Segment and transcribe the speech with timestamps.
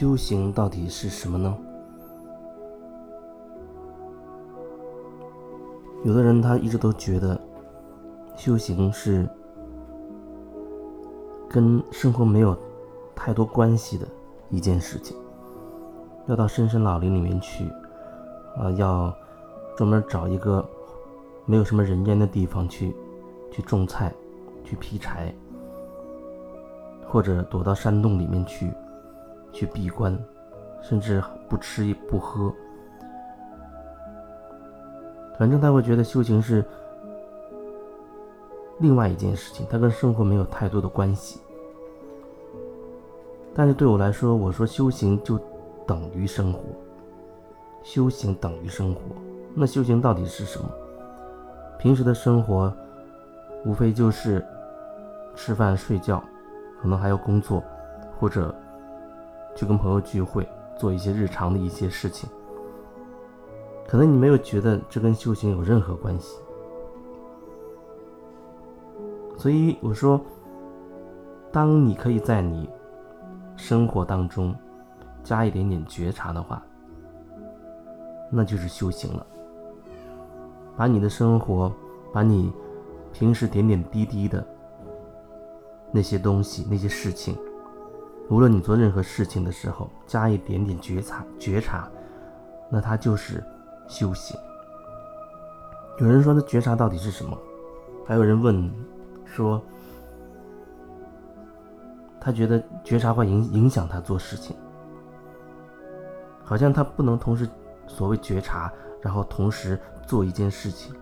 [0.00, 1.54] 修行到底是什么呢？
[6.04, 7.38] 有的人他一直都觉得，
[8.34, 9.28] 修行是
[11.50, 12.56] 跟生活没有
[13.14, 14.08] 太多关系的
[14.48, 15.14] 一件事情，
[16.28, 17.70] 要到深山老林里面去，
[18.56, 19.14] 啊，要
[19.76, 20.66] 专门找一个
[21.44, 22.96] 没有什么人烟的地方去，
[23.50, 24.10] 去种菜，
[24.64, 25.30] 去劈柴，
[27.06, 28.72] 或者躲到山洞里面去，
[29.52, 30.18] 去闭关，
[30.82, 32.52] 甚至不吃也不喝。
[35.38, 36.64] 反正他会觉得修行是
[38.78, 41.40] 另外一件事情，它跟生活没有太多的关系。
[43.54, 45.38] 但是对我来说，我说修行就
[45.86, 46.60] 等于生活，
[47.82, 49.00] 修行等于生活。
[49.54, 50.70] 那修行到底是什么？
[51.78, 52.72] 平时的生活
[53.64, 54.44] 无非就是
[55.34, 56.22] 吃饭、睡觉，
[56.80, 57.62] 可能还要工作，
[58.18, 58.54] 或者
[59.54, 60.48] 去跟朋友聚会，
[60.78, 62.28] 做一些日常的一些事情。
[63.86, 66.38] 可能你没有觉得这跟修行有任何关系，
[69.36, 70.20] 所以我说，
[71.50, 72.70] 当你可以在你
[73.56, 74.54] 生活当中
[75.24, 76.62] 加一点点觉察的话，
[78.30, 79.26] 那就是修行了。
[80.76, 81.70] 把你的生活，
[82.12, 82.52] 把你
[83.12, 84.46] 平时点点滴滴的
[85.90, 87.36] 那些东西、那些事情，
[88.30, 91.86] 无论你做任何事情的时候，加一点点觉察、觉察，
[92.70, 93.44] 那它就是。
[93.90, 94.38] 修行。
[95.98, 97.36] 有人说，那觉察到底是什么？
[98.06, 98.72] 还有人问
[99.24, 99.60] 说，
[102.20, 104.54] 他觉得觉察会影影响他做事情，
[106.44, 107.48] 好像他不能同时
[107.88, 108.72] 所谓觉察，
[109.02, 110.94] 然后同时做一件事情。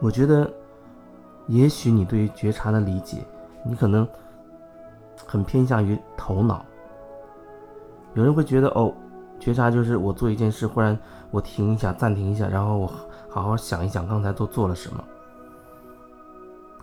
[0.00, 0.52] 我觉得，
[1.46, 3.24] 也许你对于觉察的理解，
[3.64, 4.04] 你可能
[5.26, 6.64] 很偏向于头脑。
[8.14, 8.92] 有人会觉得，哦。
[9.40, 10.96] 觉察就是我做一件事，忽然
[11.30, 12.90] 我停一下，暂停一下，然后我
[13.28, 15.04] 好好想一想刚才都做了什么。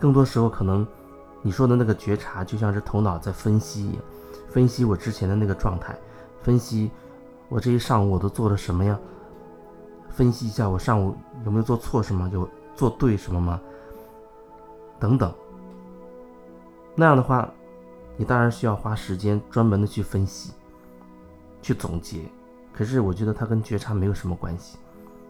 [0.00, 0.84] 更多时候，可能
[1.42, 4.02] 你说的那个觉察，就像是头脑在分析一样，
[4.48, 5.96] 分析我之前的那个状态，
[6.42, 6.90] 分析
[7.48, 8.98] 我这一上午我都做了什么呀？
[10.08, 13.60] 分析一下我上午有没有做错什么，有做对什么吗？
[14.98, 15.32] 等等。
[16.96, 17.48] 那样的话，
[18.18, 20.52] 你当然需要花时间专门的去分析，
[21.62, 22.28] 去总结。
[22.72, 24.76] 可是我觉得它跟觉察没有什么关系，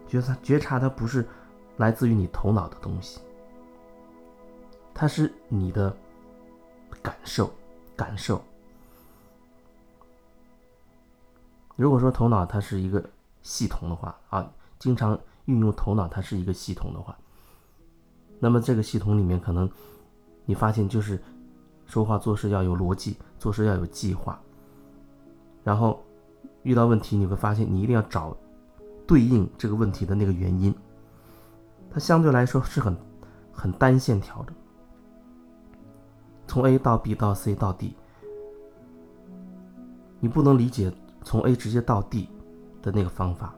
[0.07, 1.25] 觉察觉察它不是
[1.77, 3.19] 来自于你头脑的东西，
[4.93, 5.95] 它是你的
[7.01, 7.51] 感受
[7.95, 8.43] 感受。
[11.75, 13.07] 如果说头脑它是一个
[13.41, 17.17] 系统的话啊，经常运用头脑它是一个系统的话，
[18.39, 19.69] 那么这个系统里面可能
[20.45, 21.19] 你发现就是
[21.89, 24.39] 说话做事要有逻辑，做事要有计划，
[25.63, 25.99] 然后。
[26.63, 28.35] 遇到问题，你会发现你一定要找
[29.07, 30.75] 对应这个问题的那个原因。
[31.89, 32.95] 它相对来说是很
[33.53, 34.51] 很单线条的，
[36.47, 37.95] 从 A 到 B 到 C 到 D，
[40.19, 40.91] 你不能理解
[41.23, 42.29] 从 A 直接到 D
[42.81, 43.55] 的那个方法，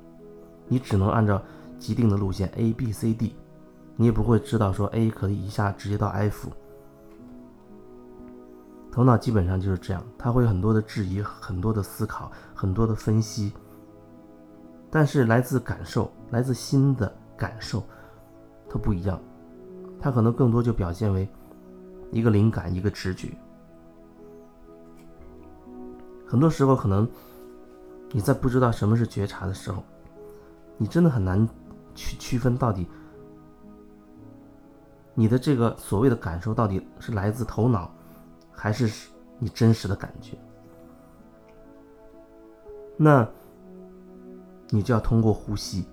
[0.67, 1.41] 你只能按照
[1.79, 3.35] 既定的路线 A B C D，
[3.95, 6.51] 你也不会知道说 A 可以一下直接到 F。
[8.91, 13.53] 头脑基本上就是这样，他会有很多的质疑，很多的思考，很多的分析。
[14.89, 17.81] 但是来自感受，来自心的感受，
[18.69, 19.17] 它不一样，
[19.97, 21.25] 它可能更多就表现为
[22.11, 23.29] 一个灵感，一个直觉。
[26.27, 27.09] 很多时候，可能
[28.11, 29.81] 你在不知道什么是觉察的时候，
[30.77, 31.47] 你真的很难
[31.95, 32.85] 去区分到底
[35.13, 37.89] 你的这个所谓的感受到底是来自头脑。
[38.63, 40.37] 还是你真实的感觉，
[42.95, 43.27] 那
[44.69, 45.83] 你就要通过呼吸。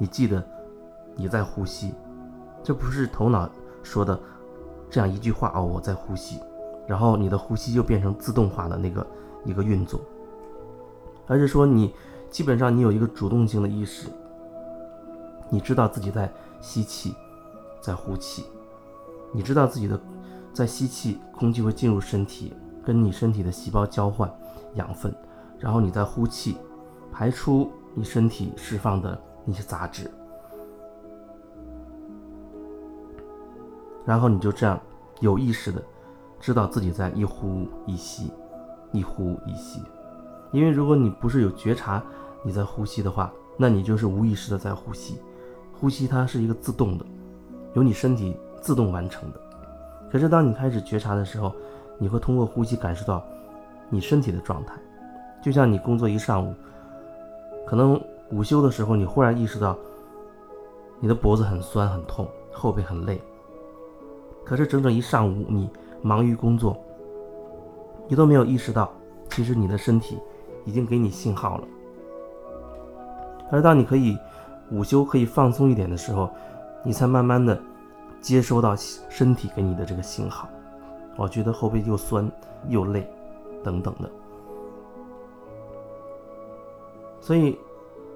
[0.00, 0.44] 你记得
[1.14, 1.94] 你在呼吸，
[2.60, 3.48] 这不是头脑
[3.84, 4.18] 说的
[4.90, 6.40] 这样一句话哦，我在呼吸，
[6.88, 9.06] 然后你的呼吸就变成自动化的那个
[9.44, 10.00] 一个运作，
[11.28, 11.94] 而是说你
[12.30, 14.08] 基本上你有一个主动性的意识，
[15.50, 16.28] 你知道自己在
[16.60, 17.14] 吸气，
[17.80, 18.44] 在呼气，
[19.30, 19.96] 你知道自己的。
[20.56, 24.26] 在吸气，空气会进入身体，跟你身体的细胞交换
[24.76, 25.14] 养分，
[25.58, 26.56] 然后你再呼气，
[27.12, 30.10] 排出你身体释放的那些杂质，
[34.06, 34.80] 然后你就这样
[35.20, 35.82] 有意识的
[36.40, 38.32] 知道自己在一呼一吸，
[38.92, 39.82] 一呼一吸。
[40.52, 42.02] 因为如果你不是有觉察
[42.42, 45.18] 你在呼吸的话，那你就是无意识的在呼吸。
[45.78, 47.04] 呼吸它是一个自动的，
[47.74, 49.45] 由你身体自动完成的。
[50.16, 51.52] 可是，当你开始觉察的时候，
[51.98, 53.22] 你会通过呼吸感受到
[53.90, 54.74] 你身体的状态。
[55.42, 56.54] 就像你工作一上午，
[57.66, 59.76] 可能午休的时候，你忽然意识到
[61.00, 63.20] 你的脖子很酸很痛，后背很累。
[64.42, 65.68] 可是整整一上午你
[66.00, 66.74] 忙于工作，
[68.08, 68.90] 你都没有意识到，
[69.28, 70.18] 其实你的身体
[70.64, 71.68] 已经给你信号了。
[73.50, 74.16] 而当你可以
[74.70, 76.30] 午休可以放松一点的时候，
[76.82, 77.60] 你才慢慢的
[78.26, 78.74] 接收到
[79.08, 80.48] 身体给你的这个信号。
[81.16, 82.28] 我觉得后背又酸
[82.66, 83.08] 又累，
[83.62, 84.10] 等等的。
[87.20, 87.56] 所以，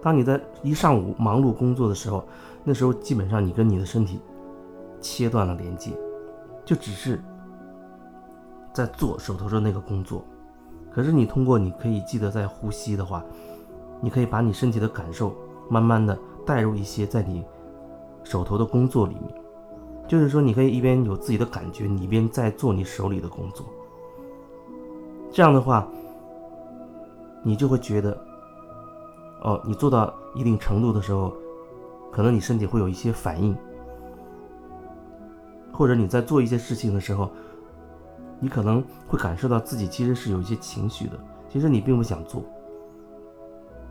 [0.03, 2.25] 当你在一上午忙碌工作的时候，
[2.65, 4.21] 那时候基本上你跟你的身体
[5.01, 5.93] 切断了连接，
[6.65, 7.23] 就只是
[8.73, 10.25] 在做手头的那个工作。
[10.91, 13.25] 可是你通过你可以记得在呼吸的话，
[14.01, 15.33] 你可以把你身体的感受
[15.69, 17.45] 慢慢的带入一些在你
[18.25, 19.33] 手头的工作里面。
[20.11, 23.65] 就是说，你可以一边有自己的感觉，你一边在做你手里的工作。
[25.31, 25.87] 这样的话，
[27.45, 28.21] 你就会觉得，
[29.43, 31.33] 哦，你做到一定程度的时候，
[32.11, 33.57] 可能你身体会有一些反应，
[35.73, 37.31] 或者你在做一些事情的时候，
[38.41, 41.13] 你可能会感受到自己其实是有一些情绪的，
[41.49, 42.43] 其实你并不想做。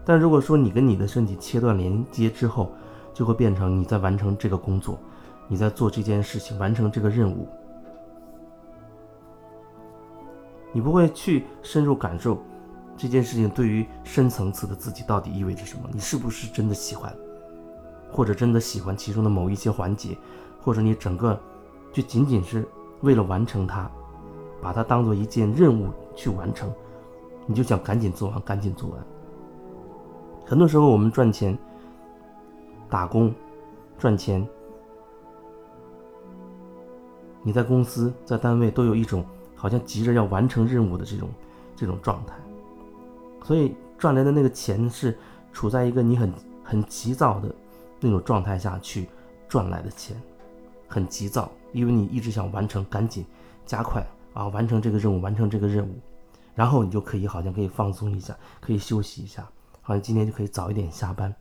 [0.03, 2.73] 但如果说你跟你的身体切断连接之后，
[3.13, 4.99] 就会变成你在完成这个工作。
[5.51, 7.47] 你在做这件事情，完成这个任务，
[10.71, 12.37] 你不会去深入感受
[12.95, 15.89] 这件事情对于深层次的自己到底意味着什么？
[15.91, 17.11] 你是不是真的喜欢，
[18.11, 20.15] 或者真的喜欢其中的某一些环节，
[20.61, 21.37] 或者你整个
[21.91, 22.63] 就仅仅是
[23.01, 23.89] 为了完成它，
[24.61, 26.71] 把它当做一件任务去完成，
[27.47, 28.99] 你就想赶紧做完，赶紧做完。
[30.45, 31.57] 很多时候我们赚钱、
[32.87, 33.33] 打工、
[33.97, 34.47] 赚钱。
[37.41, 39.25] 你在公司、在单位都有一种
[39.55, 41.29] 好像急着要完成任务的这种
[41.75, 42.33] 这种状态，
[43.43, 45.17] 所以赚来的那个钱是
[45.53, 46.33] 处在一个你很
[46.63, 47.53] 很急躁的
[47.99, 49.07] 那种状态下去
[49.47, 50.15] 赚来的钱，
[50.87, 53.25] 很急躁，因为你一直想完成，赶紧
[53.65, 55.95] 加快啊，完成这个任务，完成这个任务，
[56.53, 59.47] 然后你就可以好像可以放松一下，可以休息一下，
[59.81, 61.33] 好像今天就可以早一点下班。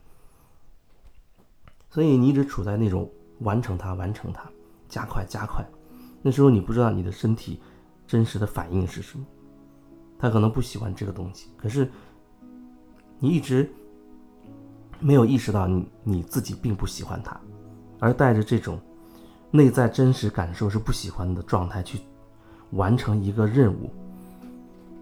[1.90, 3.10] 所以你一直处在那种
[3.40, 4.42] 完成它、完成它、
[4.88, 5.64] 加快、加快。
[6.22, 7.60] 那时候你不知道你的身体
[8.06, 9.24] 真实的反应是什么，
[10.18, 11.88] 他可能不喜欢这个东西，可是
[13.18, 13.70] 你一直
[15.00, 17.40] 没有意识到你你自己并不喜欢它，
[18.00, 18.78] 而带着这种
[19.50, 22.00] 内在真实感受是不喜欢的状态去
[22.72, 23.90] 完成一个任务，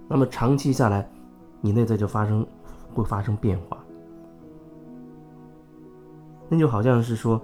[0.06, 1.08] 那么长期下来，
[1.60, 2.46] 你内在就发生
[2.92, 3.82] 会发生变化，
[6.48, 7.40] 那就好像是说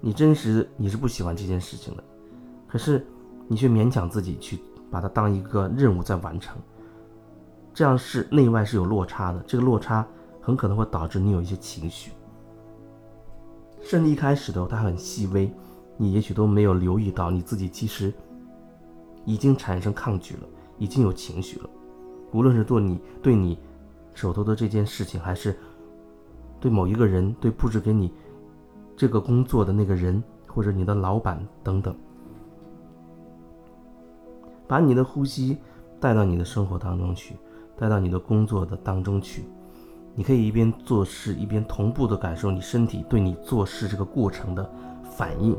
[0.00, 2.02] 你真实你是不喜欢这件事情的。
[2.76, 3.02] 可是，
[3.48, 4.58] 你却勉强自己去
[4.90, 6.58] 把它当一个任务在完成，
[7.72, 9.42] 这样是内外是有落差的。
[9.46, 10.06] 这个落差
[10.42, 12.12] 很可能会导致你有一些情绪，
[13.80, 15.50] 甚至一开始的时候它很细微，
[15.96, 18.12] 你也许都没有留意到你自己其实
[19.24, 20.40] 已经产生抗拒了，
[20.76, 21.70] 已经有情绪了。
[22.32, 23.58] 无论是做你对你
[24.12, 25.56] 手头的这件事情，还是
[26.60, 28.12] 对某一个人，对布置给你
[28.94, 31.96] 这个工作的那个人，或者你的老板等等。
[34.66, 35.56] 把你的呼吸
[36.00, 37.36] 带到你的生活当中去，
[37.76, 39.44] 带到你的工作的当中去。
[40.14, 44.70] 你可以一边做事，一边同步的感受你身体对你做事这个过程的
[45.02, 45.56] 反应。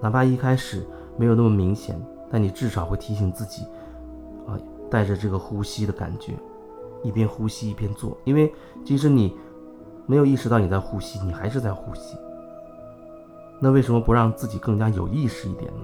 [0.00, 0.86] 哪怕一开始
[1.16, 1.98] 没有那么明显，
[2.30, 3.64] 但你至少会提醒自己，
[4.46, 4.58] 啊，
[4.90, 6.34] 带着这个呼吸的感觉，
[7.02, 8.16] 一边呼吸一边做。
[8.24, 8.52] 因为
[8.84, 9.34] 即使你
[10.06, 12.16] 没有意识到你在呼吸，你还是在呼吸。
[13.58, 15.80] 那为什么不让自己更加有意识一点呢？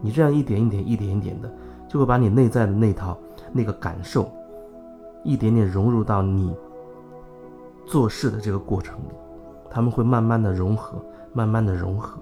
[0.00, 1.52] 你这样一点一点、一点一点的。
[1.92, 3.18] 就会把你内在的那套
[3.52, 4.32] 那个感受，
[5.22, 6.56] 一点点融入到你
[7.84, 9.12] 做事的这个过程里，
[9.68, 12.18] 他们会慢慢的融合，慢慢的融合。